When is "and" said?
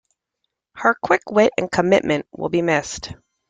1.59-1.69